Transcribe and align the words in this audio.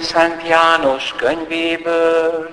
Evangélium 0.00 0.02
Szent 0.02 0.48
János 0.48 1.14
könyvéből. 1.16 2.48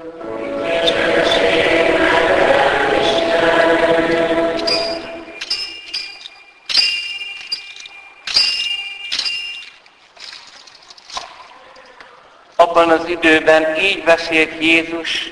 Abban 12.55 12.89
az 12.89 13.07
időben 13.07 13.75
így 13.75 14.04
beszélt 14.04 14.61
Jézus 14.61 15.32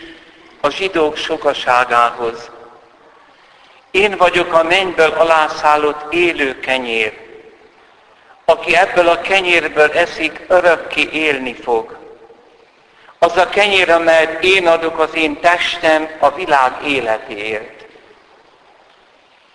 a 0.62 0.70
zsidók 0.70 1.18
sokaságához. 1.18 2.50
Én 3.92 4.18
vagyok 4.18 4.54
a 4.54 4.64
mennyből 4.64 5.12
alászállott 5.12 6.14
élő 6.14 6.60
kenyér. 6.60 7.24
Aki 8.46 8.76
ebből 8.76 9.08
a 9.08 9.22
kenyérből 9.22 9.92
eszik, 9.92 10.46
örökké 10.48 11.10
élni 11.12 11.54
fog. 11.54 12.05
Az 13.20 13.38
a 13.38 13.50
kenyér, 13.50 13.90
amelyet 13.90 14.44
én 14.44 14.68
adok 14.68 15.00
az 15.00 15.16
én 15.16 15.40
testem 15.40 16.10
a 16.20 16.32
világ 16.32 16.72
életéért. 16.86 17.86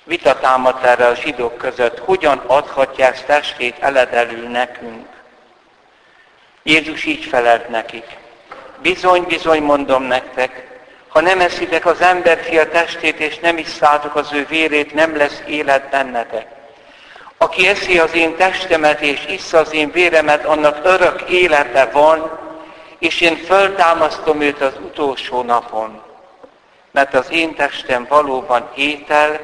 Vita 0.05 0.39
támadt 0.39 0.85
erre 0.85 1.07
a 1.07 1.15
zsidók 1.15 1.57
között, 1.57 1.99
hogyan 1.99 2.43
adhatja 2.47 3.07
ezt 3.07 3.27
testét 3.27 3.77
eledelül 3.81 4.49
nekünk. 4.49 5.07
Jézus 6.63 7.05
így 7.05 7.25
felelt 7.25 7.69
nekik. 7.69 8.05
Bizony, 8.83 9.23
bizony 9.23 9.63
mondom 9.63 10.03
nektek, 10.03 10.69
ha 11.09 11.21
nem 11.21 11.41
eszitek 11.41 11.87
az 11.87 12.01
emberfia 12.01 12.69
testét, 12.69 13.19
és 13.19 13.39
nem 13.39 13.59
iszátok 13.59 14.15
az 14.15 14.33
ő 14.33 14.47
vérét, 14.47 14.95
nem 14.95 15.17
lesz 15.17 15.43
élet 15.47 15.91
bennetek. 15.91 16.47
Aki 17.39 17.67
eszi 17.67 17.99
az 17.99 18.15
én 18.15 18.37
testemet, 18.37 19.01
és 19.01 19.27
issza 19.29 19.59
az 19.59 19.73
én 19.73 19.91
véremet, 19.91 20.45
annak 20.45 20.79
örök 20.83 21.21
élete 21.21 21.85
van, 21.85 22.39
és 23.01 23.21
én 23.21 23.37
föltámasztom 23.37 24.41
őt 24.41 24.61
az 24.61 24.73
utolsó 24.85 25.43
napon. 25.43 26.03
Mert 26.91 27.15
az 27.15 27.31
én 27.31 27.55
testem 27.55 28.07
valóban 28.09 28.71
étel, 28.75 29.41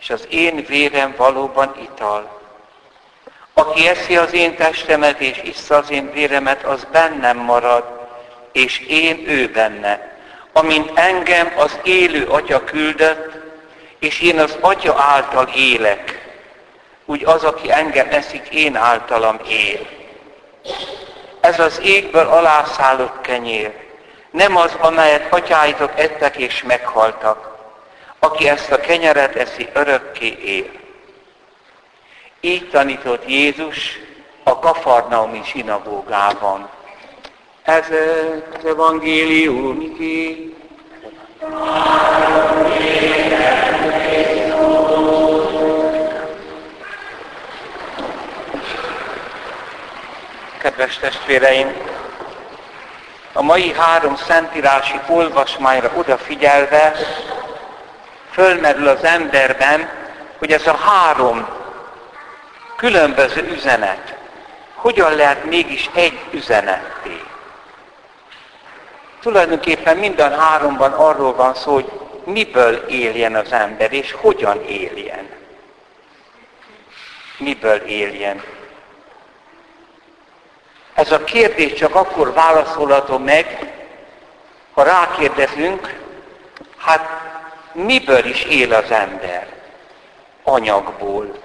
és 0.00 0.10
az 0.10 0.26
én 0.30 0.64
vérem 0.68 1.14
valóban 1.16 1.74
ital. 1.82 2.40
Aki 3.54 3.88
eszi 3.88 4.16
az 4.16 4.32
én 4.32 4.56
testemet, 4.56 5.20
és 5.20 5.40
issza 5.42 5.76
az 5.76 5.90
én 5.90 6.10
véremet, 6.12 6.64
az 6.64 6.86
bennem 6.92 7.36
marad, 7.36 7.84
és 8.52 8.78
én 8.78 9.28
ő 9.28 9.50
benne 9.50 10.14
amint 10.56 10.90
engem 10.94 11.52
az 11.56 11.78
élő 11.82 12.26
Atya 12.26 12.64
küldött, 12.64 13.32
és 13.98 14.20
én 14.20 14.38
az 14.38 14.56
Atya 14.60 14.94
által 14.98 15.48
élek, 15.54 16.34
úgy 17.04 17.24
az, 17.24 17.44
aki 17.44 17.72
engem 17.72 18.06
eszik, 18.10 18.48
én 18.48 18.76
általam 18.76 19.38
él. 19.48 19.86
Ez 21.46 21.60
az 21.60 21.80
égből 21.82 22.26
alászállott 22.26 23.20
kenyér, 23.20 23.72
nem 24.30 24.56
az, 24.56 24.76
amelyet 24.80 25.32
atyáitok 25.32 25.90
ettek 25.94 26.36
és 26.36 26.62
meghaltak. 26.62 27.56
Aki 28.18 28.48
ezt 28.48 28.72
a 28.72 28.80
kenyeret 28.80 29.36
eszi, 29.36 29.68
örökké 29.72 30.38
él. 30.44 30.70
Így 32.40 32.70
tanított 32.70 33.28
Jézus 33.28 33.98
a 34.42 34.58
Kafarnaumi 34.58 35.42
sinagógában. 35.44 36.68
Ez 37.62 37.86
az 38.58 38.64
evangélium 38.64 39.96
ki. 39.96 40.54
Kedves 50.66 50.98
testvéreim, 50.98 51.72
a 53.32 53.42
mai 53.42 53.72
három 53.72 54.16
szentírási 54.16 55.00
olvasmányra 55.08 55.90
odafigyelve 55.94 56.92
fölmerül 58.30 58.88
az 58.88 59.04
emberben, 59.04 59.90
hogy 60.38 60.52
ez 60.52 60.66
a 60.66 60.76
három 60.76 61.48
különböző 62.76 63.48
üzenet 63.52 64.16
hogyan 64.74 65.14
lehet 65.14 65.44
mégis 65.44 65.90
egy 65.94 66.18
üzenetté. 66.30 67.20
Tulajdonképpen 69.20 69.96
minden 69.96 70.38
háromban 70.38 70.92
arról 70.92 71.34
van 71.34 71.54
szó, 71.54 71.72
hogy 71.72 71.90
miből 72.24 72.74
éljen 72.88 73.34
az 73.34 73.52
ember, 73.52 73.92
és 73.92 74.12
hogyan 74.12 74.64
éljen. 74.64 75.28
Miből 77.38 77.76
éljen. 77.76 78.42
Ez 80.96 81.12
a 81.12 81.24
kérdés 81.24 81.72
csak 81.72 81.94
akkor 81.94 82.32
válaszolható 82.32 83.18
meg, 83.18 83.72
ha 84.74 84.82
rákérdezünk, 84.82 86.00
hát 86.76 87.08
miből 87.72 88.24
is 88.24 88.42
él 88.42 88.74
az 88.74 88.90
ember? 88.90 89.46
Anyagból. 90.42 91.38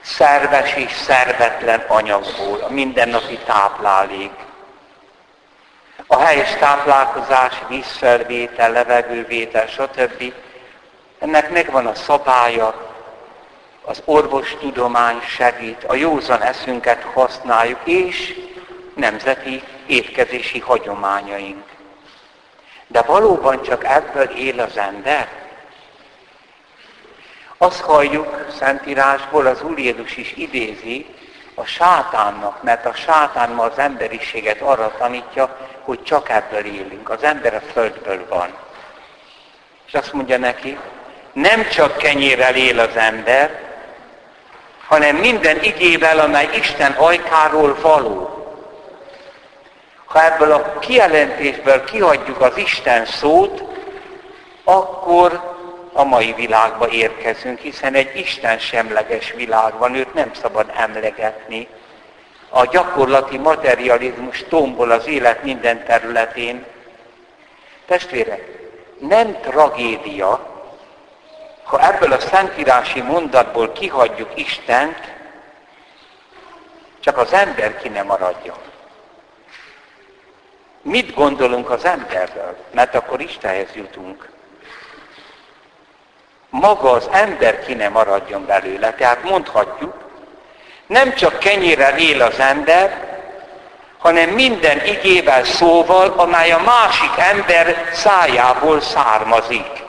Szerves 0.00 0.74
és 0.74 0.92
szervetlen 0.92 1.84
anyagból, 1.88 2.60
a 2.60 2.72
mindennapi 2.72 3.38
táplálék 3.38 4.30
a 6.06 6.18
helyes 6.18 6.54
táplálkozás, 6.54 7.52
vízfelvétel, 7.68 8.70
levegővétel, 8.70 9.66
stb. 9.66 10.32
Ennek 11.18 11.50
megvan 11.50 11.86
a 11.86 11.94
szabálya, 11.94 12.94
az 13.84 14.02
orvostudomány 14.04 15.20
segít, 15.20 15.84
a 15.84 15.94
józan 15.94 16.42
eszünket 16.42 17.02
használjuk, 17.02 17.78
és 17.84 18.34
nemzeti 18.96 19.62
étkezési 19.86 20.58
hagyományaink. 20.58 21.64
De 22.86 23.02
valóban 23.02 23.62
csak 23.62 23.84
ebből 23.84 24.30
él 24.30 24.60
az 24.60 24.76
ember? 24.76 25.28
Azt 27.58 27.80
halljuk 27.80 28.46
Szentírásból, 28.58 29.46
az 29.46 29.62
Úr 29.62 29.78
Jézus 29.78 30.16
is 30.16 30.32
idézi, 30.36 31.06
a 31.54 31.64
sátánnak, 31.64 32.62
mert 32.62 32.86
a 32.86 32.94
sátán 32.94 33.50
ma 33.50 33.62
az 33.62 33.78
emberiséget 33.78 34.60
arra 34.60 34.94
tanítja, 34.98 35.56
hogy 35.80 36.02
csak 36.02 36.28
ebből 36.28 36.64
élünk. 36.64 37.10
Az 37.10 37.22
ember 37.22 37.54
a 37.54 37.60
földből 37.72 38.26
van. 38.28 38.54
És 39.86 39.94
azt 39.94 40.12
mondja 40.12 40.38
neki, 40.38 40.78
nem 41.32 41.68
csak 41.68 41.96
kenyérrel 41.96 42.54
él 42.54 42.80
az 42.80 42.96
ember, 42.96 43.60
hanem 44.86 45.16
minden 45.16 45.62
igével, 45.62 46.18
amely 46.18 46.48
Isten 46.54 46.92
ajkáról 46.92 47.76
való. 47.80 48.35
Ha 50.16 50.24
ebből 50.24 50.52
a 50.52 50.78
kijelentésből 50.78 51.84
kihagyjuk 51.84 52.40
az 52.40 52.56
Isten 52.56 53.06
szót, 53.06 53.62
akkor 54.64 55.54
a 55.92 56.04
mai 56.04 56.32
világba 56.32 56.88
érkezünk, 56.88 57.58
hiszen 57.58 57.94
egy 57.94 58.16
Isten 58.16 58.58
semleges 58.58 59.32
világ 59.32 59.78
van, 59.78 59.94
őt 59.94 60.14
nem 60.14 60.30
szabad 60.34 60.72
emlegetni. 60.76 61.68
A 62.48 62.66
gyakorlati 62.66 63.38
materializmus 63.38 64.44
tombol 64.48 64.90
az 64.90 65.06
élet 65.06 65.42
minden 65.42 65.84
területén. 65.84 66.64
Testvérek, 67.86 68.48
nem 68.98 69.40
tragédia, 69.40 70.46
ha 71.62 71.92
ebből 71.92 72.12
a 72.12 72.20
szentírási 72.20 73.00
mondatból 73.00 73.72
kihagyjuk 73.72 74.30
Istent, 74.34 75.14
csak 77.00 77.18
az 77.18 77.32
ember 77.32 77.78
ki 77.78 77.88
nem 77.88 78.06
maradjon. 78.06 78.74
Mit 80.86 81.14
gondolunk 81.14 81.70
az 81.70 81.84
emberről? 81.84 82.56
Mert 82.70 82.94
akkor 82.94 83.20
Istenhez 83.20 83.74
jutunk 83.74 84.28
maga 86.50 86.90
az 86.90 87.08
ember 87.10 87.64
ki 87.64 87.74
ne 87.74 87.88
maradjon 87.88 88.46
belőle. 88.46 88.92
Tehát 88.92 89.22
mondhatjuk, 89.22 89.94
nem 90.86 91.14
csak 91.14 91.38
kenyérrel 91.38 91.98
él 91.98 92.22
az 92.22 92.38
ember, 92.38 93.18
hanem 93.98 94.30
minden 94.30 94.84
igével 94.84 95.44
szóval, 95.44 96.08
amely 96.16 96.50
a 96.50 96.58
másik 96.58 97.16
ember 97.16 97.90
szájából 97.92 98.80
származik. 98.80 99.84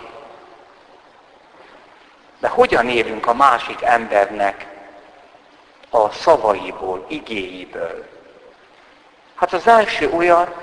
De 2.40 2.48
hogyan 2.48 2.90
élünk 2.90 3.28
a 3.28 3.34
másik 3.34 3.82
embernek 3.82 4.66
a 5.90 6.10
szavaiból, 6.10 7.06
igéiből? 7.08 8.06
Hát 9.36 9.54
az 9.54 9.68
első 9.68 10.12
olyan, 10.12 10.54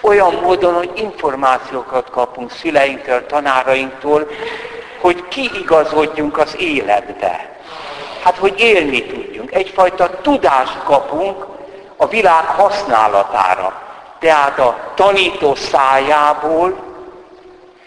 olyan 0.00 0.34
módon, 0.34 0.74
hogy 0.74 0.90
információkat 0.94 2.10
kapunk 2.10 2.50
szüleinktől, 2.50 3.26
tanárainktól, 3.26 4.28
hogy 5.00 5.28
kiigazodjunk 5.28 6.38
az 6.38 6.56
életbe. 6.58 7.56
Hát, 8.22 8.36
hogy 8.36 8.60
élni 8.60 9.06
tudjunk. 9.06 9.52
Egyfajta 9.52 10.20
tudást 10.20 10.82
kapunk 10.84 11.46
a 11.96 12.06
világ 12.06 12.44
használatára. 12.44 13.82
Tehát 14.18 14.58
a 14.58 14.92
tanító 14.94 15.54
szájából 15.54 16.76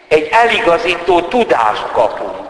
egy 0.08 0.28
eligazító 0.32 1.22
tudást 1.22 1.92
kapunk. 1.92 2.50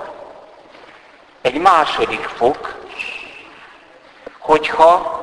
Egy 1.42 1.62
második 1.62 2.24
fok, 2.24 2.80
Hogyha 4.42 5.20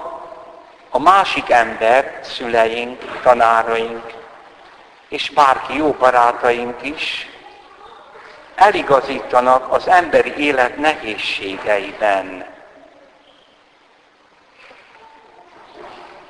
a 0.90 0.98
másik 0.98 1.50
ember, 1.50 2.20
szüleink, 2.22 3.20
tanáraink, 3.22 4.17
és 5.08 5.30
bárki 5.30 5.76
jó 5.76 5.92
barátaink 5.92 6.82
is 6.82 7.28
eligazítanak 8.54 9.72
az 9.72 9.88
emberi 9.88 10.34
élet 10.36 10.76
nehézségeiben. 10.76 12.46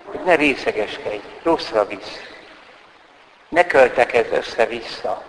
Hogy 0.04 0.20
ne 0.24 0.34
részegeskedj, 0.34 1.22
rosszra 1.42 1.86
visz. 1.86 2.20
Ne 3.48 3.66
költekezz 3.66 4.32
össze-vissza. 4.32 5.22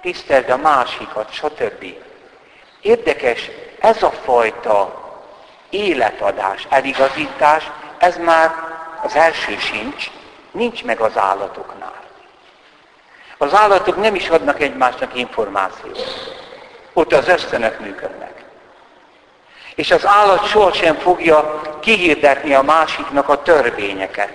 Tiszteld 0.00 0.50
a 0.50 0.56
másikat, 0.56 1.32
stb. 1.32 1.84
Érdekes, 2.80 3.50
ez 3.80 4.02
a 4.02 4.10
fajta 4.10 5.06
életadás, 5.70 6.66
eligazítás, 6.70 7.70
ez 7.98 8.16
már 8.16 8.54
az 9.02 9.16
első 9.16 9.58
sincs, 9.58 10.10
nincs 10.50 10.84
meg 10.84 11.00
az 11.00 11.16
állatoknál. 11.16 11.77
Az 13.38 13.54
állatok 13.54 13.96
nem 13.96 14.14
is 14.14 14.28
adnak 14.28 14.60
egymásnak 14.60 15.14
információt. 15.14 16.36
Ott 16.92 17.12
az 17.12 17.28
ösztönök 17.28 17.80
működnek. 17.80 18.44
És 19.74 19.90
az 19.90 20.06
állat 20.06 20.46
sohasem 20.46 20.94
fogja 20.94 21.60
kihirdetni 21.80 22.54
a 22.54 22.62
másiknak 22.62 23.28
a 23.28 23.42
törvényeket. 23.42 24.32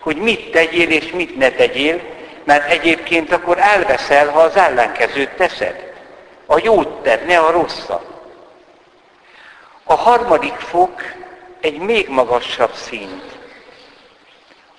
Hogy 0.00 0.16
mit 0.16 0.50
tegyél 0.50 0.90
és 0.90 1.10
mit 1.10 1.36
ne 1.36 1.50
tegyél, 1.50 2.00
mert 2.44 2.70
egyébként 2.70 3.32
akkor 3.32 3.58
elveszel, 3.58 4.28
ha 4.28 4.40
az 4.40 4.56
ellenkezőt 4.56 5.30
teszed. 5.30 5.92
A 6.46 6.60
jót 6.62 7.02
tedd, 7.02 7.26
ne 7.26 7.38
a 7.38 7.50
rosszat. 7.50 8.04
A 9.84 9.94
harmadik 9.94 10.54
fok 10.54 11.02
egy 11.60 11.78
még 11.78 12.08
magasabb 12.08 12.74
szint, 12.74 13.24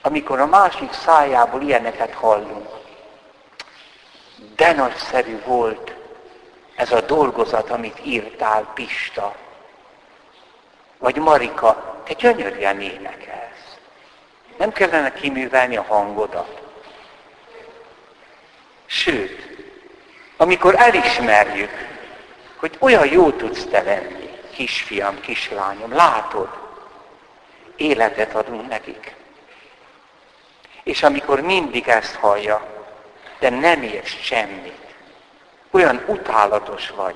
amikor 0.02 0.40
a 0.40 0.46
másik 0.46 0.94
szájából 0.94 1.62
ilyeneket 1.62 2.14
hallunk. 2.14 2.83
De 4.56 4.74
nagyszerű 4.74 5.42
volt 5.46 5.94
ez 6.76 6.92
a 6.92 7.02
dolgozat, 7.02 7.70
amit 7.70 8.00
írtál, 8.04 8.72
Pista. 8.74 9.36
Vagy 10.98 11.16
Marika, 11.16 12.02
te 12.04 12.14
gyönyörűen 12.14 12.82
énekelsz. 12.82 13.78
Nem 14.58 14.72
kellene 14.72 15.14
kiművelni 15.14 15.78
a 15.78 15.84
hangodat. 15.84 16.62
Sőt, 18.86 19.48
amikor 20.38 20.76
elismerjük, 20.78 21.72
hogy 22.56 22.78
olyan 22.80 23.08
jó 23.08 23.32
tudsz 23.32 23.66
te 23.66 23.82
lenni, 23.82 24.30
kisfiam, 24.54 25.20
kislányom, 25.20 25.94
látod, 25.94 26.50
életet 27.76 28.36
adunk 28.36 28.70
nekik. 28.70 29.16
És 30.84 31.04
amikor 31.04 31.42
mindig 31.42 31.88
ezt 31.88 32.16
hallja, 32.16 32.83
de 33.44 33.50
nem 33.50 33.82
érsz 33.82 34.16
semmit. 34.22 34.96
Olyan 35.72 36.04
utálatos 36.08 36.90
vagy, 36.90 37.16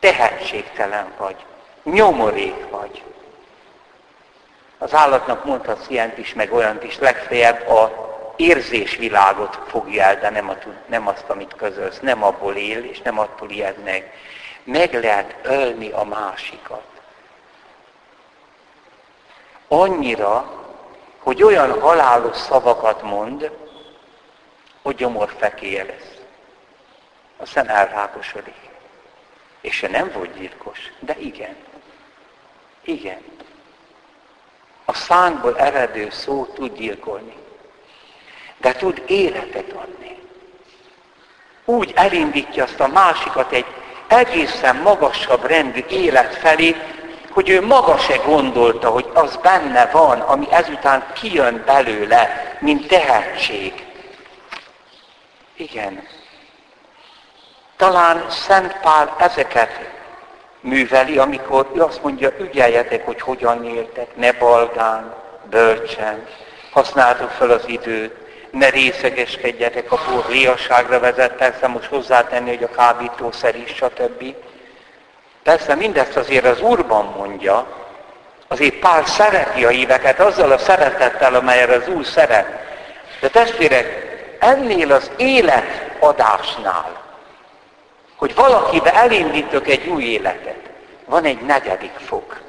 tehetségtelen 0.00 1.12
vagy, 1.16 1.36
nyomorék 1.82 2.70
vagy. 2.70 3.02
Az 4.78 4.94
állatnak 4.94 5.44
mondhatsz 5.44 5.88
ilyent 5.88 6.18
is, 6.18 6.34
meg 6.34 6.52
olyant 6.52 6.84
is, 6.84 6.98
legfeljebb 6.98 7.68
a 7.68 7.90
érzésvilágot 8.36 9.58
fogja 9.66 10.02
el, 10.02 10.18
de 10.18 10.30
nem, 10.30 10.48
a, 10.48 10.56
nem 10.86 11.08
azt, 11.08 11.28
amit 11.28 11.54
közölsz, 11.54 12.00
nem 12.00 12.24
abból 12.24 12.54
él, 12.54 12.84
és 12.84 13.00
nem 13.00 13.18
attól 13.18 13.50
ijed 13.50 13.78
meg. 13.78 14.12
Meg 14.62 14.94
lehet 14.94 15.34
ölni 15.42 15.90
a 15.90 16.04
másikat. 16.04 16.86
Annyira, 19.68 20.50
hogy 21.18 21.42
olyan 21.42 21.80
halálos 21.80 22.36
szavakat 22.36 23.02
mond, 23.02 23.50
hogy 24.84 24.96
gyomorfekéje 24.96 25.84
lesz. 25.84 26.18
Aztán 27.36 27.68
elrákosodik. 27.68 28.54
És 29.60 29.76
se 29.76 29.88
nem 29.88 30.10
volt 30.14 30.38
gyilkos, 30.38 30.78
de 30.98 31.16
igen. 31.18 31.56
Igen. 32.82 33.22
A 34.84 34.94
szánkból 34.94 35.58
eredő 35.58 36.10
szó 36.10 36.44
tud 36.44 36.76
gyilkolni. 36.76 37.34
De 38.56 38.72
tud 38.72 39.02
életet 39.06 39.72
adni. 39.72 40.18
Úgy 41.64 41.92
elindítja 41.94 42.64
azt 42.64 42.80
a 42.80 42.88
másikat 42.88 43.52
egy 43.52 43.66
egészen 44.06 44.76
magasabb 44.76 45.44
rendű 45.44 45.84
élet 45.88 46.34
felé, 46.34 46.76
hogy 47.30 47.48
ő 47.48 47.66
maga 47.66 47.98
se 47.98 48.16
gondolta, 48.16 48.90
hogy 48.90 49.10
az 49.14 49.36
benne 49.36 49.86
van, 49.86 50.20
ami 50.20 50.46
ezután 50.50 51.12
kijön 51.12 51.62
belőle, 51.66 52.56
mint 52.60 52.86
tehetség. 52.86 53.93
Igen. 55.56 56.08
Talán 57.76 58.30
Szent 58.30 58.76
Pál 58.80 59.14
ezeket 59.18 59.70
műveli, 60.60 61.18
amikor 61.18 61.70
ő 61.74 61.82
azt 61.82 62.02
mondja, 62.02 62.32
ügyeljetek, 62.38 63.04
hogy 63.04 63.20
hogyan 63.20 63.64
éltek, 63.64 64.16
ne 64.16 64.32
balgán, 64.32 65.14
bölcsen, 65.50 66.26
használtuk 66.70 67.30
fel 67.30 67.50
az 67.50 67.62
időt, 67.66 68.14
ne 68.50 68.68
részegeskedjetek, 68.68 69.92
a 69.92 69.98
bor 70.10 70.26
riasságra 70.28 71.00
vezet, 71.00 71.32
persze 71.32 71.66
most 71.66 71.88
hozzátenni, 71.88 72.48
hogy 72.48 72.62
a 72.62 72.76
kábítószer 72.76 73.56
is, 73.56 73.74
stb. 73.74 74.34
Persze 75.42 75.74
mindezt 75.74 76.16
azért 76.16 76.44
az 76.44 76.60
Úrban 76.60 77.14
mondja, 77.16 77.66
azért 78.48 78.74
Pál 78.74 79.06
szereti 79.06 79.64
a 79.64 79.68
híveket 79.68 80.20
azzal 80.20 80.52
a 80.52 80.58
szeretettel, 80.58 81.34
amelyre 81.34 81.74
az 81.74 81.88
Úr 81.88 82.04
szeret. 82.04 82.46
De 83.20 83.28
testvérek, 83.28 84.03
ennél 84.44 84.92
az 84.92 85.10
életadásnál, 85.16 87.02
hogy 88.16 88.34
valakibe 88.34 88.94
elindítok 88.94 89.68
egy 89.68 89.88
új 89.88 90.02
életet, 90.04 90.70
van 91.04 91.24
egy 91.24 91.40
negyedik 91.40 91.92
fok. 91.92 92.40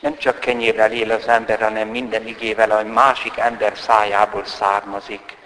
Nem 0.00 0.16
csak 0.16 0.38
kenyérrel 0.38 0.92
él 0.92 1.10
az 1.10 1.28
ember, 1.28 1.60
hanem 1.60 1.88
minden 1.88 2.26
igével, 2.26 2.70
a 2.70 2.82
másik 2.82 3.36
ember 3.36 3.78
szájából 3.78 4.44
származik. 4.44 5.36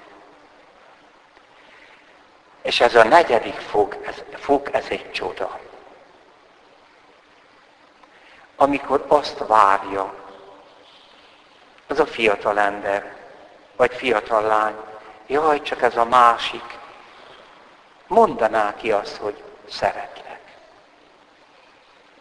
És 2.62 2.80
ez 2.80 2.94
a 2.94 3.04
negyedik 3.04 3.54
fog, 3.54 3.98
ez, 4.06 4.22
fog, 4.40 4.68
ez 4.72 4.84
egy 4.88 5.10
csoda. 5.12 5.58
Amikor 8.56 9.04
azt 9.08 9.38
várja, 9.46 10.14
az 11.86 11.98
a 11.98 12.06
fiatal 12.06 12.58
ember, 12.58 13.15
vagy 13.76 13.94
fiatal 13.94 14.42
lány, 14.42 14.74
jaj, 15.26 15.62
csak 15.62 15.82
ez 15.82 15.96
a 15.96 16.04
másik, 16.04 16.78
mondaná 18.06 18.74
ki 18.74 18.92
azt, 18.92 19.16
hogy 19.16 19.42
szeretlek. 19.68 20.40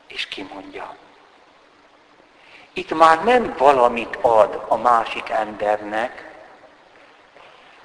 És 0.07 0.27
kimondja. 0.27 0.95
Itt 2.73 2.93
már 2.93 3.23
nem 3.23 3.55
valamit 3.57 4.17
ad 4.21 4.65
a 4.67 4.75
másik 4.77 5.29
embernek, 5.29 6.31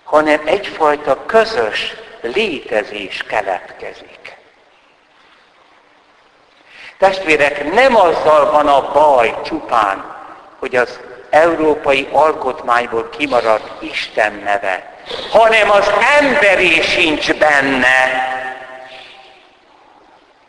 hanem 0.05 0.41
egyfajta 0.45 1.27
közös 1.27 1.95
létezés 2.21 3.23
keletkezik. 3.23 4.37
Testvérek, 6.99 7.73
nem 7.73 7.97
azzal 7.97 8.51
van 8.51 8.69
a 8.69 8.93
baj 8.93 9.41
csupán, 9.43 10.17
hogy 10.59 10.77
az 10.77 11.01
európai 11.31 12.09
alkotmányból 12.13 13.09
kimaradt 13.09 13.83
Isten 13.83 14.33
neve, 14.45 14.95
hanem 15.31 15.71
az 15.71 15.93
emberé 16.21 16.81
sincs 16.81 17.35
benne. 17.35 18.29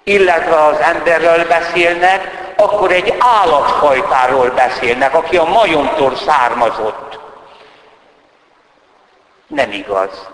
Illetve 0.04 0.64
az 0.66 0.80
emberről 0.80 1.48
beszélnek, 1.48 2.54
akkor 2.56 2.92
egy 2.92 3.16
állatfajtáról 3.20 4.50
beszélnek, 4.50 5.16
aki 5.16 5.38
a 5.38 5.44
majomtól 5.44 6.16
származott. 6.16 7.20
Nem 9.48 9.72
igaz. 9.72 10.30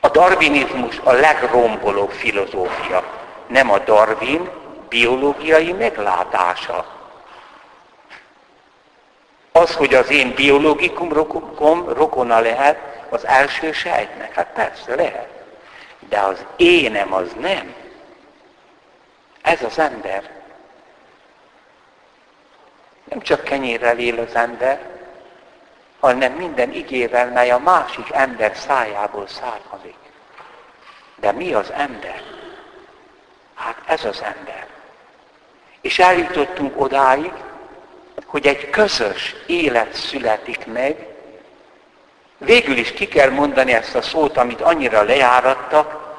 A 0.00 0.08
darwinizmus 0.08 1.00
a 1.04 1.12
legrombolóbb 1.12 2.10
filozófia. 2.10 3.02
Nem 3.46 3.70
a 3.70 3.78
Darwin 3.78 4.50
biológiai 4.88 5.72
meglátása. 5.72 6.97
Az, 9.58 9.74
hogy 9.74 9.94
az 9.94 10.10
én 10.10 10.34
biológikum 10.34 11.12
rokona 11.92 12.40
lehet 12.40 12.78
az 13.08 13.26
első 13.26 13.72
sejtnek, 13.72 14.34
hát 14.34 14.46
persze 14.54 14.94
lehet. 14.94 15.28
De 16.08 16.20
az 16.20 16.44
énem 16.56 17.12
az 17.12 17.32
nem. 17.40 17.74
Ez 19.42 19.62
az 19.62 19.78
ember. 19.78 20.30
Nem 23.04 23.20
csak 23.20 23.44
kenyérrel 23.44 23.98
él 23.98 24.18
az 24.18 24.34
ember, 24.34 24.80
hanem 26.00 26.32
minden 26.32 26.72
igével, 26.72 27.30
mely 27.30 27.50
a 27.50 27.58
másik 27.58 28.12
ember 28.12 28.56
szájából 28.56 29.26
származik. 29.26 29.96
De 31.16 31.32
mi 31.32 31.54
az 31.54 31.72
ember? 31.72 32.22
Hát 33.54 33.76
ez 33.86 34.04
az 34.04 34.22
ember. 34.22 34.66
És 35.80 35.98
eljutottunk 35.98 36.80
odáig, 36.80 37.32
hogy 38.28 38.46
egy 38.46 38.70
közös 38.70 39.34
élet 39.46 39.94
születik 39.94 40.66
meg. 40.66 41.06
Végül 42.38 42.76
is 42.76 42.92
ki 42.92 43.08
kell 43.08 43.30
mondani 43.30 43.72
ezt 43.72 43.94
a 43.94 44.02
szót, 44.02 44.36
amit 44.36 44.60
annyira 44.60 45.02
lejárattak, 45.02 46.16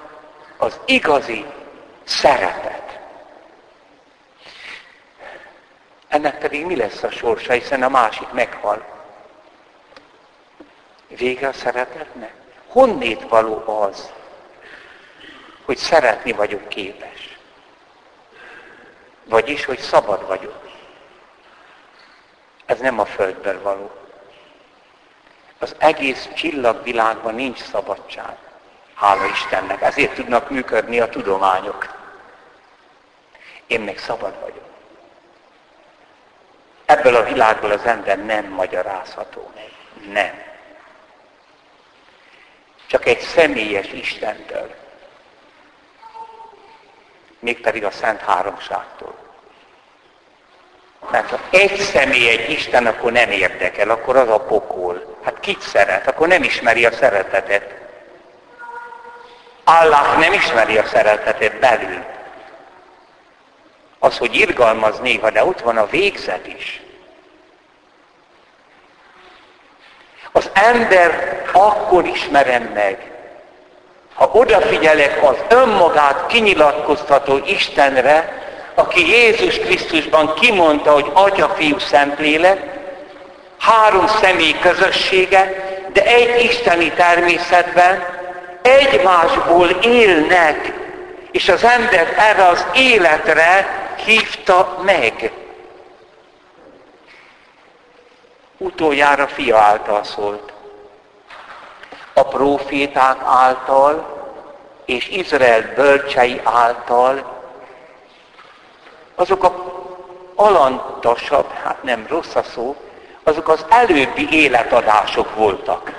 az 0.58 0.80
igazi 0.86 1.46
szeretet. 2.04 3.00
Ennek 6.08 6.38
pedig 6.38 6.66
mi 6.66 6.76
lesz 6.76 7.04
a 7.04 7.12
sorsa, 7.12 7.54
hiszen 7.54 7.84
a 7.84 7.90
másik 7.90 8.32
meghal. 8.32 8.86
Vége 11.08 11.48
a 11.48 11.54
szeretetnek? 11.54 12.34
Honnét 12.68 13.30
való 13.30 13.64
az, 13.66 14.12
hogy 15.66 15.78
szeretni 15.78 16.32
vagyok 16.32 16.68
képes? 16.68 17.38
Vagyis, 19.26 19.66
hogy 19.66 19.80
szabad 19.80 20.28
vagyok. 20.28 20.69
Ez 22.70 22.80
nem 22.80 23.00
a 23.00 23.06
földből 23.06 23.62
való. 23.62 23.92
Az 25.60 25.76
egész 25.78 26.30
csillagvilágban 26.36 27.36
nincs 27.36 27.60
szabadság. 27.64 28.38
Hála 28.94 29.26
Istennek. 29.26 29.82
Ezért 29.82 30.14
tudnak 30.14 30.50
működni 30.50 31.00
a 31.00 31.10
tudományok. 31.10 31.96
Én 33.68 33.82
még 33.82 34.00
szabad 34.00 34.40
vagyok. 34.40 34.70
Ebből 36.86 37.16
a 37.16 37.24
világból 37.24 37.72
az 37.72 37.86
ember 37.86 38.26
nem 38.26 38.46
magyarázható 38.46 39.52
meg. 39.56 39.72
Nem. 40.12 40.42
Csak 42.88 43.06
egy 43.06 43.20
személyes 43.20 43.92
Istentől. 43.92 44.76
Mégpedig 47.40 47.84
a 47.84 47.92
Szent 47.92 48.22
Háromságtól. 48.22 49.29
Mert 51.12 51.30
ha 51.30 51.40
egy 51.50 51.78
személy 51.78 52.30
egy 52.30 52.50
Isten, 52.50 52.86
akkor 52.86 53.12
nem 53.12 53.32
érdekel, 53.32 53.90
akkor 53.90 54.16
az 54.16 54.30
a 54.30 54.40
pokol. 54.40 55.18
Hát 55.24 55.40
kit 55.40 55.62
szeret? 55.62 56.08
Akkor 56.08 56.28
nem 56.28 56.44
ismeri 56.44 56.86
a 56.86 56.92
szeretetet. 56.92 57.76
Allah 59.64 60.18
nem 60.18 60.34
ismeri 60.34 60.78
a 60.78 60.86
szeretetet 60.86 61.60
belül. 61.60 62.04
Az, 64.00 64.18
hogy 64.18 64.36
irgalmaz 64.36 65.00
néha, 65.00 65.30
de 65.30 65.46
ott 65.46 65.60
van 65.60 65.78
a 65.78 65.88
végzet 65.88 66.48
is. 66.48 66.82
Az 70.32 70.50
ember 70.54 71.42
akkor 71.52 72.06
ismerem 72.06 72.64
meg, 72.64 73.12
ha 74.14 74.30
odafigyelek 74.34 75.24
az 75.24 75.36
önmagát 75.50 76.26
kinyilatkoztató 76.28 77.38
Istenre, 77.46 78.49
aki 78.76 79.08
Jézus 79.08 79.60
Krisztusban 79.60 80.34
kimondta, 80.34 80.92
hogy 80.92 81.12
Atya, 81.14 81.50
Fiú, 81.50 81.80
Szentlélek, 81.80 82.80
három 83.60 84.08
személy 84.08 84.56
közössége, 84.60 85.68
de 85.94 86.06
egy 86.06 86.44
isteni 86.44 86.92
természetben 86.92 88.06
egymásból 88.62 89.70
élnek, 89.70 90.74
és 91.32 91.50
az 91.50 91.64
ember 91.64 92.14
erre 92.18 92.48
az 92.48 92.66
életre 92.74 93.68
hívta 94.06 94.78
meg. 94.82 95.32
Utoljára 98.58 99.28
fia 99.28 99.58
által 99.58 100.04
szólt. 100.04 100.54
A 102.14 102.24
proféták 102.24 103.18
által 103.26 104.18
és 104.86 105.08
Izrael 105.10 105.74
bölcsei 105.76 106.42
által 106.44 107.39
azok 109.20 109.44
a 109.44 109.78
alantasabb, 110.36 111.52
hát 111.52 111.84
nem 111.84 112.06
rossz 112.10 112.36
a 112.36 112.44
szó, 112.44 112.76
azok 113.24 113.48
az 113.48 113.66
előbbi 113.70 114.28
életadások 114.32 115.36
voltak. 115.36 115.94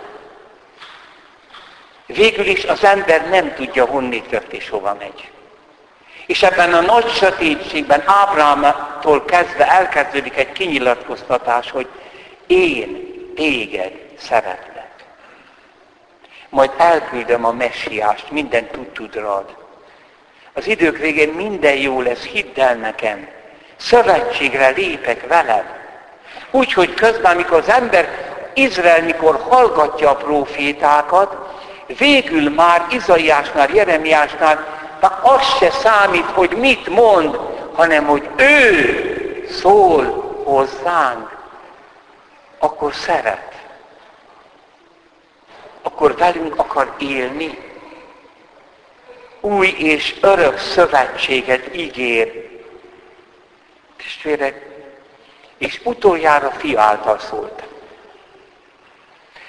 Végül 2.07 2.47
is 2.47 2.65
az 2.65 2.85
ember 2.85 3.29
nem 3.29 3.55
tudja, 3.55 3.87
honnét 3.87 4.31
jött 4.31 4.53
és 4.53 4.69
hova 4.69 4.97
megy. 4.99 5.31
És 6.27 6.43
ebben 6.43 6.75
a 6.75 6.81
nagy 6.81 7.09
sötétségben 7.09 8.03
Ábrámtól 8.07 9.25
kezdve 9.25 9.71
elkezdődik 9.71 10.37
egy 10.37 10.53
kinyilatkoztatás, 10.53 11.71
hogy 11.71 11.89
én 12.47 13.09
téged 13.35 13.93
szeretlek. 14.19 14.91
Majd 16.49 16.71
elküldöm 16.77 17.45
a 17.45 17.53
messiást, 17.53 18.31
minden 18.31 18.67
tudtudra 18.67 19.47
Az 20.53 20.67
idők 20.67 20.97
végén 20.97 21.29
minden 21.29 21.77
jó 21.77 22.01
lesz, 22.01 22.23
hidd 22.23 22.61
el 22.61 22.75
nekem. 22.75 23.29
Szövetségre 23.77 24.69
lépek 24.69 25.27
veled. 25.27 25.65
Úgyhogy 26.51 26.95
közben, 26.95 27.33
amikor 27.33 27.59
az 27.59 27.69
ember, 27.69 28.09
Izrael 28.55 29.03
mikor 29.03 29.41
hallgatja 29.49 30.11
a 30.11 30.17
profétákat, 30.17 31.37
végül 31.99 32.51
már 32.51 32.87
Izaiásnál, 32.91 33.69
Jeremiásnál, 33.73 34.67
már 35.01 35.19
az 35.23 35.57
se 35.59 35.71
számít, 35.71 36.25
hogy 36.25 36.51
mit 36.51 36.89
mond, 36.89 37.39
hanem 37.73 38.07
hogy 38.07 38.29
ő 38.37 39.47
szól 39.61 40.05
hozzánk, 40.45 41.39
akkor 42.59 42.95
szeret. 42.95 43.53
Akkor 45.83 46.17
velünk 46.17 46.59
akar 46.59 46.95
élni. 46.99 47.70
Új 49.41 49.67
és 49.67 50.17
örök 50.21 50.59
szövetséget 50.59 51.77
ígér. 51.77 52.49
Testvérek, 53.97 54.67
és 55.59 55.81
utoljára 55.85 56.51
fia 56.51 56.81
által 56.81 57.19
szólt. 57.19 57.63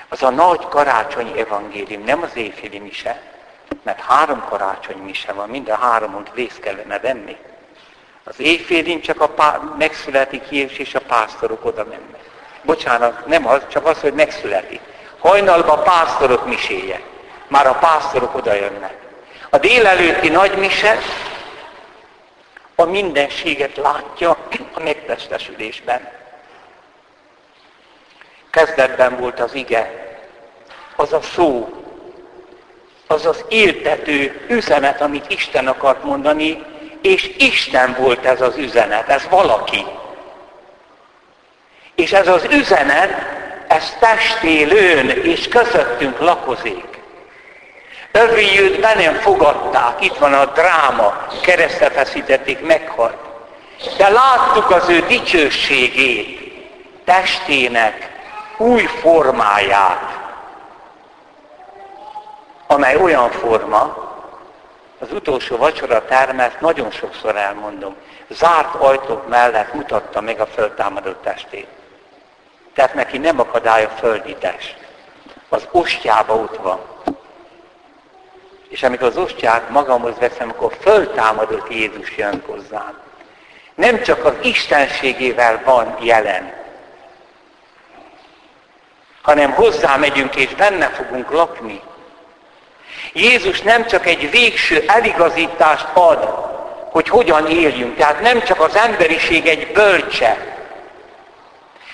Az 0.09 0.23
a 0.23 0.29
nagy 0.29 0.67
karácsonyi 0.67 1.39
evangélium, 1.39 2.03
nem 2.03 2.21
az 2.21 2.35
éjféli 2.35 2.79
mise, 2.79 3.21
mert 3.83 3.99
három 3.99 4.43
karácsony 4.49 4.97
mise 4.97 5.33
van, 5.33 5.49
mind 5.49 5.69
a 5.69 5.75
háromon 5.75 6.27
részt 6.33 6.59
kellene 6.59 6.99
venni. 6.99 7.37
Az 8.23 8.39
éjfélin 8.39 9.01
csak 9.01 9.21
a 9.21 9.29
pá- 9.29 9.77
megszületik 9.77 10.43
Jézus 10.49 10.77
és 10.77 10.95
a 10.95 11.01
pásztorok 11.01 11.65
oda 11.65 11.83
mennek. 11.83 12.29
Bocsánat, 12.63 13.25
nem 13.25 13.47
az, 13.47 13.61
csak 13.67 13.85
az, 13.85 13.99
hogy 14.01 14.13
megszületik. 14.13 14.81
Hajnalban 15.19 15.79
a 15.79 15.81
pásztorok 15.81 16.45
miséje. 16.45 17.01
Már 17.47 17.67
a 17.67 17.73
pásztorok 17.73 18.35
oda 18.35 18.53
jönnek. 18.53 19.10
A 19.53 19.57
délelőtti 19.57 20.29
nagy 20.29 20.57
mise 20.57 20.97
a 22.75 22.83
mindenséget 22.85 23.77
látja 23.77 24.37
a 24.73 24.79
megtestesülésben. 24.79 26.09
Kezdetben 28.49 29.17
volt 29.17 29.39
az 29.39 29.53
ige, 29.53 30.09
az 30.95 31.13
a 31.13 31.21
szó, 31.21 31.69
az 33.07 33.25
az 33.25 33.45
éltető 33.47 34.45
üzenet, 34.49 35.01
amit 35.01 35.29
Isten 35.29 35.67
akart 35.67 36.03
mondani, 36.03 36.63
és 37.01 37.35
Isten 37.37 37.95
volt 37.99 38.25
ez 38.25 38.41
az 38.41 38.57
üzenet, 38.57 39.09
ez 39.09 39.27
valaki. 39.29 39.85
És 41.95 42.11
ez 42.11 42.27
az 42.27 42.43
üzenet, 42.51 43.11
ez 43.67 43.97
testélőn 43.99 45.09
és 45.09 45.47
közöttünk 45.47 46.19
lakozik. 46.19 46.90
Övéjűt 48.11 48.79
be 48.79 48.93
nem 48.95 49.13
fogadták, 49.13 50.05
itt 50.05 50.17
van 50.17 50.33
a 50.33 50.45
dráma, 50.45 51.27
keresztre 51.41 51.89
feszítették, 51.89 52.65
meghalt. 52.65 53.17
De 53.97 54.09
láttuk 54.09 54.71
az 54.71 54.89
ő 54.89 54.99
dicsőségét, 54.99 56.39
testének 57.05 58.09
új 58.57 58.85
formáját, 58.85 60.19
amely 62.67 62.95
olyan 62.95 63.31
forma, 63.31 64.09
az 64.99 65.11
utolsó 65.11 65.57
vacsora 65.57 66.05
termet 66.05 66.61
nagyon 66.61 66.91
sokszor 66.91 67.35
elmondom, 67.35 67.95
zárt 68.29 68.75
ajtók 68.75 69.27
mellett 69.27 69.73
mutatta 69.73 70.21
meg 70.21 70.39
a 70.39 70.45
föltámadott 70.45 71.23
testét. 71.23 71.67
Tehát 72.73 72.93
neki 72.93 73.17
nem 73.17 73.39
akadály 73.39 73.83
a 73.83 73.89
földi 73.89 74.35
test. 74.35 74.75
Az 75.49 75.67
ostjába 75.71 76.35
ott 76.35 76.57
van. 76.57 76.79
És 78.71 78.83
amikor 78.83 79.07
az 79.07 79.17
ostját 79.17 79.69
magamhoz 79.69 80.17
veszem, 80.19 80.49
akkor 80.49 80.77
föltámadott 80.81 81.69
Jézus 81.69 82.17
jön 82.17 82.43
hozzám. 82.45 82.97
Nem 83.75 84.01
csak 84.01 84.25
az 84.25 84.33
istenségével 84.41 85.61
van 85.65 85.97
jelen, 85.99 86.53
hanem 89.21 89.51
hozzá 89.51 89.95
megyünk 89.95 90.35
és 90.35 90.55
benne 90.55 90.87
fogunk 90.87 91.31
lakni. 91.31 91.81
Jézus 93.13 93.61
nem 93.61 93.85
csak 93.85 94.05
egy 94.05 94.31
végső 94.31 94.83
eligazítást 94.87 95.87
ad, 95.93 96.23
hogy 96.91 97.09
hogyan 97.09 97.47
éljünk. 97.47 97.95
Tehát 97.95 98.21
nem 98.21 98.43
csak 98.43 98.61
az 98.61 98.75
emberiség 98.75 99.47
egy 99.47 99.71
bölcse, 99.71 100.57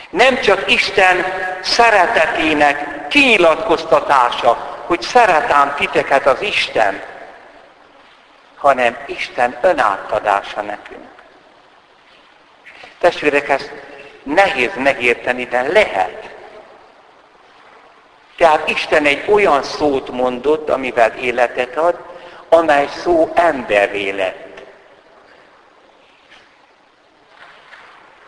nem 0.10 0.40
csak 0.40 0.72
Isten 0.72 1.26
szeretetének 1.62 3.08
kinyilatkoztatása, 3.08 4.77
hogy 4.88 5.02
szeretám 5.02 5.76
titeket 5.76 6.26
az 6.26 6.42
Isten, 6.42 7.02
hanem 8.56 8.98
Isten 9.06 9.58
önátadása 9.62 10.62
nekünk. 10.62 11.08
Testvérek, 13.00 13.50
ezt 13.50 13.72
nehéz 14.24 14.72
megérteni, 14.76 15.46
de 15.46 15.62
lehet. 15.62 16.30
Tehát 18.38 18.70
Isten 18.70 19.06
egy 19.06 19.32
olyan 19.32 19.64
szót 19.64 20.10
mondott, 20.10 20.70
amivel 20.70 21.18
életet 21.18 21.78
ad, 21.78 22.00
amely 22.50 22.88
szó 22.88 23.32
embervé 23.36 24.10
lett. 24.10 24.62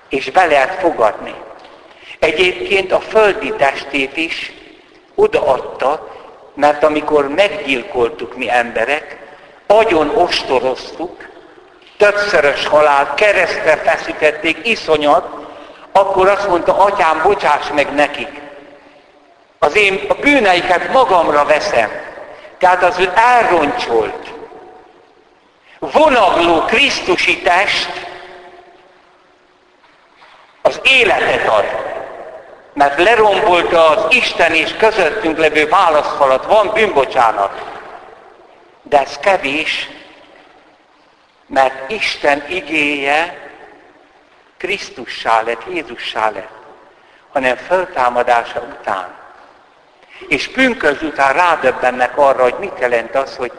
És 0.10 0.32
be 0.32 0.46
lehet 0.46 0.80
fogadni. 0.80 1.36
Egyébként 2.20 2.92
a 2.92 3.00
földi 3.00 3.54
testét 3.54 4.18
is 4.18 4.52
odaadta, 5.16 6.18
mert 6.54 6.84
amikor 6.84 7.28
meggyilkoltuk 7.28 8.36
mi 8.36 8.50
emberek, 8.50 9.18
agyon 9.68 10.10
ostoroztuk, 10.10 11.28
többszörös 11.98 12.66
halál, 12.66 13.14
keresztre 13.14 13.76
feszítették, 13.76 14.68
iszonyat, 14.68 15.28
akkor 15.92 16.28
azt 16.28 16.48
mondta, 16.48 16.78
atyám, 16.78 17.22
bocsáss 17.24 17.70
meg 17.74 17.94
nekik. 17.94 18.42
Az 19.60 19.76
én 19.76 20.02
a 20.08 20.14
bűneiket 20.14 20.92
magamra 20.92 21.46
veszem. 21.46 21.90
Tehát 22.58 22.84
az 22.84 23.00
ő 23.00 23.12
elroncsolt, 23.16 24.34
vonagló 25.80 26.62
Krisztusi 26.62 27.42
test 27.42 28.08
az 30.62 30.80
életet 30.84 31.48
ad. 31.48 31.66
Mert 32.80 32.98
lerombolta 32.98 33.90
az 33.90 34.16
Isten 34.16 34.54
és 34.54 34.74
közöttünk 34.74 35.38
levő 35.38 35.68
válaszfalat, 35.68 36.46
van 36.46 36.72
bűnbocsánat. 36.74 37.64
De 38.82 39.00
ez 39.00 39.18
kevés, 39.18 39.90
mert 41.46 41.92
Isten 41.92 42.46
igéje 42.50 43.50
Krisztussá 44.58 45.42
lett, 45.42 45.62
Jézussá 45.70 46.30
lett, 46.30 46.52
hanem 47.32 47.56
föltámadása 47.56 48.60
után. 48.60 49.14
És 50.28 50.48
pünköz 50.48 51.02
után 51.02 51.34
rádöbbennek 51.34 52.18
arra, 52.18 52.44
hogy 52.44 52.56
mit 52.60 52.80
jelent 52.80 53.16
az, 53.16 53.36
hogy 53.36 53.52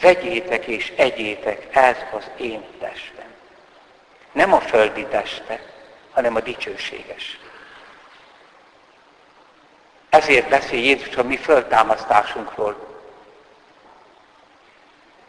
vegyétek 0.00 0.66
és 0.66 0.92
egyétek, 0.96 1.66
ez 1.70 1.96
az 2.16 2.30
én 2.36 2.64
testem. 2.80 3.32
Nem 4.32 4.52
a 4.52 4.60
földi 4.60 5.06
teste, 5.06 5.60
hanem 6.12 6.34
a 6.34 6.40
dicsőséges. 6.40 7.38
Ezért 10.14 10.48
beszél 10.48 10.78
Jézus 10.78 11.16
a 11.16 11.22
mi 11.22 11.36
föltámasztásunkról. 11.36 12.76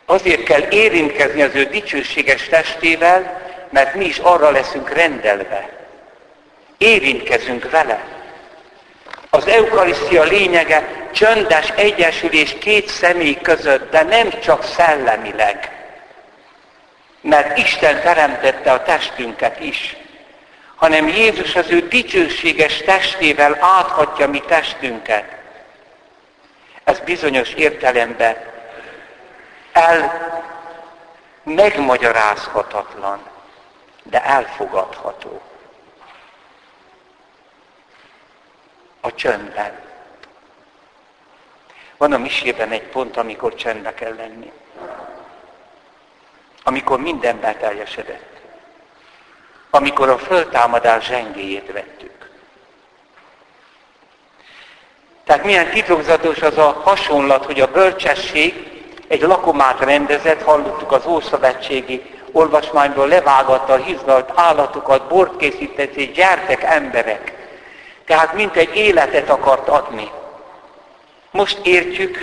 Azért 0.05 0.43
kell 0.43 0.61
érintkezni 0.69 1.41
az 1.41 1.55
ő 1.55 1.63
dicsőséges 1.63 2.47
testével, 2.47 3.41
mert 3.69 3.95
mi 3.95 4.05
is 4.05 4.17
arra 4.17 4.49
leszünk 4.49 4.89
rendelve. 4.89 5.69
Érintkezünk 6.77 7.69
vele. 7.71 8.03
Az 9.29 9.47
eukarisztia 9.47 10.23
lényege 10.23 11.09
csöndes 11.13 11.69
egyesülés 11.69 12.57
két 12.59 12.87
személy 12.87 13.37
között, 13.41 13.91
de 13.91 14.03
nem 14.03 14.39
csak 14.39 14.63
szellemileg. 14.63 15.87
Mert 17.21 17.57
Isten 17.57 18.01
teremtette 18.01 18.71
a 18.71 18.83
testünket 18.83 19.59
is, 19.59 19.97
hanem 20.75 21.07
Jézus 21.07 21.55
az 21.55 21.69
ő 21.69 21.87
dicsőséges 21.87 22.77
testével 22.77 23.57
áthatja 23.59 24.27
mi 24.27 24.39
testünket. 24.39 25.35
Ez 26.83 26.99
bizonyos 26.99 27.53
értelemben 27.53 28.53
el 29.71 30.23
megmagyarázhatatlan, 31.43 33.19
de 34.03 34.23
elfogadható. 34.23 35.41
A 39.01 39.13
csöndben. 39.13 39.79
Van 41.97 42.13
a 42.13 42.17
misében 42.17 42.71
egy 42.71 42.87
pont, 42.87 43.17
amikor 43.17 43.55
csendbe 43.55 43.93
kell 43.93 44.15
lenni. 44.15 44.51
Amikor 46.63 46.99
minden 46.99 47.39
beteljesedett. 47.39 48.34
Amikor 49.75 50.09
a 50.09 50.17
föltámadás 50.17 51.05
zsengéjét 51.05 51.71
vettük. 51.71 52.29
Tehát 55.23 55.43
milyen 55.43 55.69
titokzatos 55.69 56.41
az 56.41 56.57
a 56.57 56.81
hasonlat, 56.83 57.45
hogy 57.45 57.59
a 57.59 57.71
bölcsesség 57.71 58.53
egy 59.07 59.21
lakomát 59.21 59.79
rendezett, 59.79 60.41
hallottuk 60.41 60.91
az 60.91 61.05
Ószövetségi 61.05 62.01
olvasmányból, 62.31 63.07
levágatta 63.07 63.73
a 63.73 63.83
hizlalt 63.83 64.31
állatokat, 64.35 65.07
bort 65.07 65.37
készített, 65.37 65.95
és 65.95 66.11
gyertek 66.11 66.63
emberek. 66.63 67.33
Tehát 68.05 68.33
mint 68.33 68.55
egy 68.55 68.75
életet 68.75 69.29
akart 69.29 69.67
adni. 69.67 70.11
Most 71.31 71.59
értjük, 71.63 72.17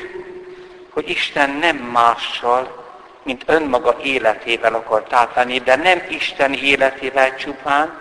hogy 0.92 1.08
Isten 1.08 1.50
nem 1.50 1.76
mással, 1.76 2.81
mint 3.22 3.42
önmaga 3.46 3.96
életével 4.02 4.74
akart 4.74 5.12
átvenni, 5.12 5.58
de 5.58 5.76
nem 5.76 6.02
Isten 6.08 6.52
életével 6.54 7.36
csupán, 7.36 8.00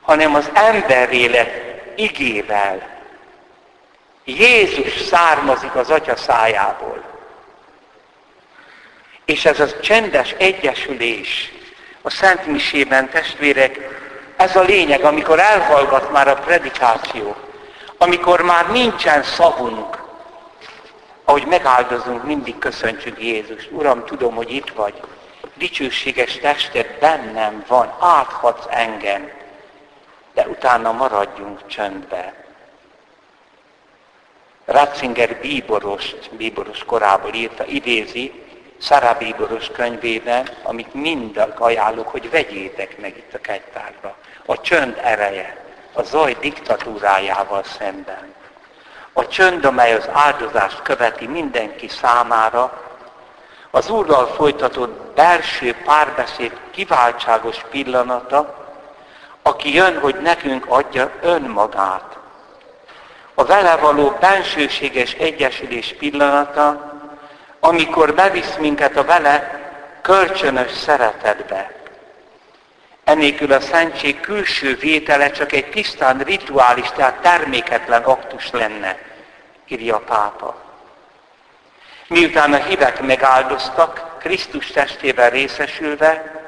hanem 0.00 0.34
az 0.34 0.50
ember 0.52 1.12
élet 1.12 1.50
igével. 1.96 2.92
Jézus 4.24 5.00
származik 5.00 5.74
az 5.74 5.90
atya 5.90 6.16
szájából. 6.16 7.02
És 9.24 9.44
ez 9.44 9.60
a 9.60 9.80
csendes 9.80 10.34
egyesülés 10.38 11.52
a 12.02 12.10
Szent 12.10 12.46
Misében, 12.46 13.10
testvérek, 13.10 13.78
ez 14.36 14.56
a 14.56 14.62
lényeg, 14.62 15.04
amikor 15.04 15.38
elhallgat 15.38 16.12
már 16.12 16.28
a 16.28 16.34
predikáció, 16.34 17.36
amikor 17.98 18.40
már 18.40 18.70
nincsen 18.70 19.22
szavunk, 19.22 20.03
ahogy 21.34 21.46
megáldozunk, 21.48 22.24
mindig 22.24 22.58
köszöntjük 22.58 23.22
Jézust. 23.22 23.70
Uram, 23.70 24.04
tudom, 24.04 24.34
hogy 24.34 24.50
itt 24.50 24.70
vagy. 24.70 24.94
Dicsőséges 25.54 26.38
tested 26.38 26.96
bennem 27.00 27.64
van, 27.66 27.94
áthatsz 28.00 28.66
engem, 28.70 29.30
de 30.34 30.46
utána 30.48 30.92
maradjunk 30.92 31.66
csöndbe. 31.66 32.34
Ratzinger 34.64 35.36
bíborost, 35.40 36.30
bíboros 36.36 36.84
korából 36.84 37.32
írta, 37.32 37.64
idézi, 37.64 38.42
Szarabíboros 38.78 39.68
könyvében, 39.68 40.48
amit 40.62 40.94
mind 40.94 41.54
ajánlok, 41.58 42.08
hogy 42.08 42.30
vegyétek 42.30 42.98
meg 43.00 43.16
itt 43.16 43.34
a 43.34 43.40
kegytárba. 43.40 44.16
A 44.46 44.60
csönd 44.60 45.00
ereje, 45.02 45.64
a 45.92 46.02
zaj 46.02 46.36
diktatúrájával 46.40 47.64
szemben. 47.64 48.33
A 49.16 49.26
csönd, 49.26 49.64
amely 49.64 49.94
az 49.94 50.08
áldozást 50.12 50.82
követi 50.82 51.26
mindenki 51.26 51.88
számára, 51.88 52.82
az 53.70 53.90
Úrral 53.90 54.26
folytatott 54.26 55.14
belső 55.14 55.76
párbeszéd 55.84 56.52
kiváltságos 56.70 57.56
pillanata, 57.70 58.66
aki 59.42 59.74
jön, 59.74 59.98
hogy 60.00 60.16
nekünk 60.22 60.64
adja 60.68 61.10
önmagát. 61.22 62.18
A 63.34 63.44
vele 63.44 63.76
való 63.76 64.16
bensőséges 64.20 65.12
egyesülés 65.12 65.94
pillanata, 65.98 66.92
amikor 67.60 68.14
bevisz 68.14 68.56
minket 68.58 68.96
a 68.96 69.04
vele 69.04 69.60
kölcsönös 70.02 70.72
szeretetbe. 70.72 71.83
Enélkül 73.04 73.52
a 73.52 73.60
szentség 73.60 74.20
külső 74.20 74.76
vétele 74.76 75.30
csak 75.30 75.52
egy 75.52 75.70
tisztán 75.70 76.18
rituális, 76.18 76.90
tehát 76.90 77.20
terméketlen 77.20 78.02
aktus 78.02 78.50
lenne, 78.50 78.98
írja 79.68 79.96
a 79.96 79.98
pápa. 79.98 80.56
Miután 82.08 82.52
a 82.52 82.56
hívek 82.56 83.00
megáldoztak, 83.00 84.16
Krisztus 84.18 84.66
testében 84.66 85.30
részesülve, 85.30 86.42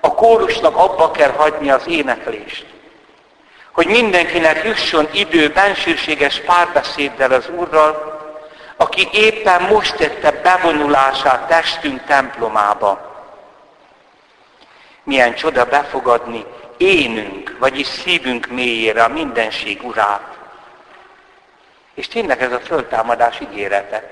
a 0.00 0.14
kórusnak 0.14 0.76
abba 0.76 1.10
kell 1.10 1.30
hagyni 1.30 1.70
az 1.70 1.86
éneklést. 1.86 2.66
Hogy 3.72 3.86
mindenkinek 3.86 4.64
jusson 4.64 5.08
idő 5.12 5.48
bensőséges 5.48 6.40
párbeszéddel 6.40 7.32
az 7.32 7.48
Úrral, 7.48 8.18
aki 8.76 9.08
éppen 9.12 9.62
most 9.62 9.96
tette 9.96 10.30
bevonulását 10.30 11.48
testünk 11.48 12.04
templomába. 12.04 13.09
Milyen 15.02 15.34
csoda 15.34 15.64
befogadni 15.64 16.44
énünk, 16.76 17.56
vagyis 17.58 17.86
szívünk 17.86 18.46
mélyére 18.46 19.02
a 19.02 19.08
mindenség 19.08 19.82
urát. 19.82 20.38
És 21.94 22.08
tényleg 22.08 22.42
ez 22.42 22.52
a 22.52 22.60
föltámadás 22.60 23.40
ígérete, 23.40 24.10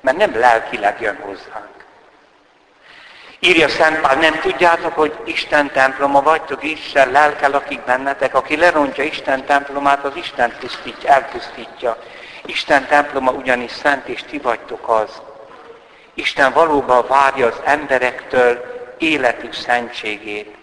mert 0.00 0.16
nem 0.16 0.38
lelkileg 0.38 1.00
jön 1.00 1.18
hozzánk. 1.20 1.80
Írja 3.42 3.68
Szent 3.68 4.00
Pál, 4.00 4.14
nem 4.14 4.40
tudjátok, 4.40 4.94
hogy 4.94 5.18
Isten 5.24 5.70
temploma 5.70 6.22
vagytok, 6.22 6.62
Isten 6.62 7.10
lelke 7.10 7.48
lakik 7.48 7.80
bennetek, 7.80 8.34
aki 8.34 8.56
lerontja 8.56 9.04
Isten 9.04 9.44
templomát, 9.44 10.04
az 10.04 10.16
Isten 10.16 10.52
pusztítja, 10.60 11.10
elpusztítja. 11.10 11.96
Isten 12.44 12.86
temploma 12.86 13.30
ugyanis 13.30 13.70
szent, 13.70 14.06
és 14.06 14.22
ti 14.22 14.38
vagytok 14.38 14.88
az. 14.88 15.22
Isten 16.14 16.52
valóban 16.52 17.04
várja 17.08 17.46
az 17.46 17.60
emberektől 17.64 18.79
életük 19.00 19.52
szentségét. 19.52 20.56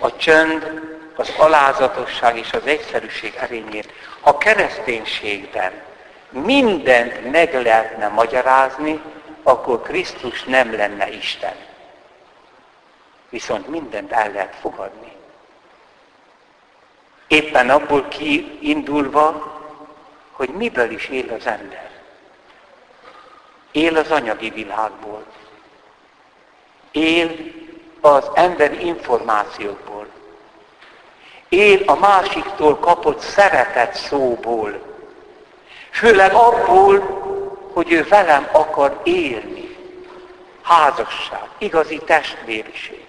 A 0.00 0.16
csönd 0.16 0.82
az 1.16 1.32
alázatosság 1.36 2.38
és 2.38 2.52
az 2.52 2.66
egyszerűség 2.66 3.34
erényét. 3.40 3.92
Ha 4.20 4.38
kereszténységben 4.38 5.72
mindent 6.30 7.30
meg 7.30 7.62
lehetne 7.62 8.08
magyarázni, 8.08 9.00
akkor 9.42 9.82
Krisztus 9.82 10.42
nem 10.42 10.72
lenne 10.76 11.10
Isten. 11.10 11.54
Viszont 13.28 13.68
mindent 13.68 14.12
el 14.12 14.32
lehet 14.32 14.54
fogadni. 14.60 15.12
Éppen 17.26 17.70
abból 17.70 18.08
kiindulva, 18.08 19.52
hogy 20.30 20.48
miből 20.48 20.90
is 20.90 21.08
él 21.08 21.32
az 21.38 21.46
ember. 21.46 21.90
Él 23.72 23.96
az 23.96 24.10
anyagi 24.10 24.50
világból. 24.50 25.24
Él 26.90 27.30
az 28.04 28.30
emberi 28.34 28.86
információkból. 28.86 30.06
Él 31.48 31.82
a 31.86 31.94
másiktól 31.94 32.78
kapott 32.78 33.20
szeretet 33.20 33.94
szóból. 33.94 34.82
Főleg 35.90 36.32
abból, 36.32 36.98
hogy 37.72 37.92
ő 37.92 38.06
velem 38.08 38.48
akar 38.52 39.00
élni. 39.02 39.76
Házasság, 40.62 41.48
igazi 41.58 41.98
testvériség. 41.98 43.06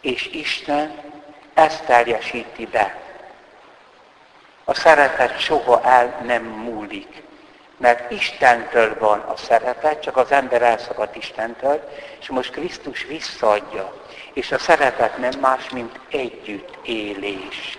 És 0.00 0.26
Isten 0.32 1.12
ezt 1.54 1.84
teljesíti 1.84 2.66
be. 2.66 3.00
A 4.64 4.74
szeretet 4.74 5.38
soha 5.38 5.80
el 5.82 6.20
nem 6.26 6.42
múlik. 6.42 7.22
Mert 7.76 8.10
Istentől 8.10 8.98
van 8.98 9.18
a 9.18 9.36
szeretet, 9.36 10.02
csak 10.02 10.16
az 10.16 10.30
ember 10.32 10.62
elszakad 10.62 11.08
Istentől, 11.12 11.88
és 12.20 12.28
most 12.28 12.50
Krisztus 12.50 13.04
visszaadja. 13.04 13.92
És 14.32 14.52
a 14.52 14.58
szeretet 14.58 15.18
nem 15.18 15.40
más, 15.40 15.70
mint 15.70 16.00
együtt 16.10 16.78
élés. 16.82 17.78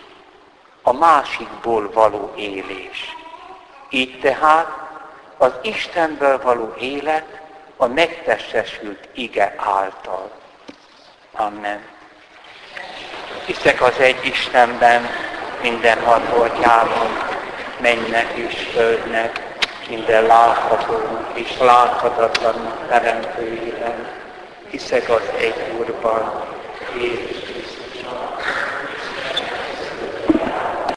A 0.81 0.93
másikból 0.93 1.91
való 1.91 2.33
élés. 2.35 3.15
Így 3.89 4.19
tehát 4.19 4.67
az 5.37 5.51
Istenből 5.61 6.41
való 6.41 6.73
élet 6.79 7.41
a 7.77 7.87
megtestesült 7.87 9.07
ige 9.13 9.55
által. 9.57 10.31
Amen. 11.31 11.81
Hiszek 13.45 13.81
az 13.81 13.99
egy 13.99 14.25
Istenben, 14.25 15.09
minden 15.61 16.03
hatóatyában, 16.03 17.07
mennek 17.81 18.31
és 18.33 18.67
földnek, 18.73 19.44
minden 19.89 20.25
látható 20.25 21.01
és 21.33 21.57
láthatatlan 21.59 22.73
teremtőjében. 22.87 24.07
Hiszek 24.69 25.09
az 25.09 25.21
egy 25.37 25.73
Úrban, 25.77 26.43
Jézus 26.97 27.44